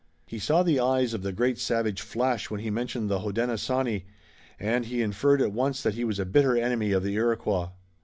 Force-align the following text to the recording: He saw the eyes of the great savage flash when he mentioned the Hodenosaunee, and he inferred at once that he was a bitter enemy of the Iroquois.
He 0.25 0.39
saw 0.39 0.63
the 0.63 0.79
eyes 0.79 1.13
of 1.13 1.21
the 1.21 1.31
great 1.31 1.59
savage 1.59 2.01
flash 2.01 2.49
when 2.49 2.61
he 2.61 2.71
mentioned 2.71 3.07
the 3.07 3.19
Hodenosaunee, 3.19 4.05
and 4.59 4.87
he 4.87 5.03
inferred 5.03 5.43
at 5.43 5.51
once 5.53 5.83
that 5.83 5.93
he 5.93 6.03
was 6.03 6.17
a 6.17 6.25
bitter 6.25 6.57
enemy 6.57 6.91
of 6.91 7.03
the 7.03 7.13
Iroquois. 7.13 7.67